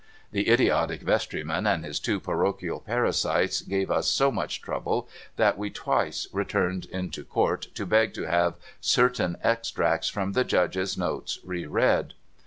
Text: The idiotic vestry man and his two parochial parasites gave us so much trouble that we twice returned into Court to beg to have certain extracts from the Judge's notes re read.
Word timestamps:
The 0.31 0.49
idiotic 0.49 1.03
vestry 1.03 1.43
man 1.43 1.67
and 1.67 1.85
his 1.85 1.99
two 1.99 2.19
parochial 2.19 2.79
parasites 2.79 3.61
gave 3.61 3.91
us 3.91 4.09
so 4.09 4.31
much 4.31 4.59
trouble 4.59 5.07
that 5.35 5.59
we 5.59 5.69
twice 5.69 6.27
returned 6.33 6.85
into 6.87 7.23
Court 7.23 7.67
to 7.75 7.85
beg 7.85 8.15
to 8.15 8.23
have 8.23 8.55
certain 8.79 9.37
extracts 9.43 10.09
from 10.09 10.31
the 10.33 10.43
Judge's 10.43 10.97
notes 10.97 11.37
re 11.43 11.67
read. 11.67 12.15